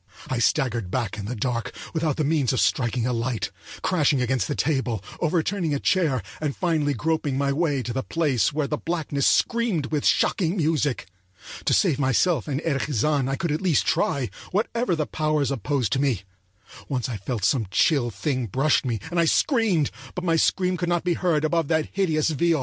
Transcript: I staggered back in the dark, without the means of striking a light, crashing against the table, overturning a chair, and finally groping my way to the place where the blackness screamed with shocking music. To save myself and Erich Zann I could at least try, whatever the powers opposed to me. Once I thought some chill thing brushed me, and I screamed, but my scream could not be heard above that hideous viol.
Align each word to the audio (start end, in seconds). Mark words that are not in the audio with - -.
I 0.29 0.39
staggered 0.39 0.89
back 0.89 1.15
in 1.19 1.25
the 1.25 1.35
dark, 1.35 1.71
without 1.93 2.17
the 2.17 2.23
means 2.23 2.51
of 2.51 2.59
striking 2.59 3.05
a 3.05 3.13
light, 3.13 3.51
crashing 3.83 4.19
against 4.19 4.47
the 4.47 4.55
table, 4.55 5.03
overturning 5.19 5.75
a 5.75 5.79
chair, 5.79 6.23
and 6.41 6.55
finally 6.55 6.95
groping 6.95 7.37
my 7.37 7.53
way 7.53 7.83
to 7.83 7.93
the 7.93 8.01
place 8.01 8.51
where 8.51 8.65
the 8.65 8.79
blackness 8.79 9.27
screamed 9.27 9.91
with 9.91 10.03
shocking 10.03 10.57
music. 10.57 11.05
To 11.65 11.73
save 11.75 11.99
myself 11.99 12.47
and 12.47 12.59
Erich 12.63 12.87
Zann 12.91 13.29
I 13.29 13.35
could 13.35 13.51
at 13.51 13.61
least 13.61 13.85
try, 13.85 14.31
whatever 14.49 14.95
the 14.95 15.05
powers 15.05 15.51
opposed 15.51 15.93
to 15.93 16.01
me. 16.01 16.23
Once 16.89 17.07
I 17.07 17.17
thought 17.17 17.45
some 17.45 17.67
chill 17.69 18.09
thing 18.09 18.47
brushed 18.47 18.83
me, 18.83 18.99
and 19.11 19.19
I 19.19 19.25
screamed, 19.25 19.91
but 20.15 20.23
my 20.23 20.35
scream 20.35 20.77
could 20.77 20.89
not 20.89 21.03
be 21.03 21.13
heard 21.13 21.45
above 21.45 21.67
that 21.67 21.89
hideous 21.93 22.31
viol. 22.31 22.59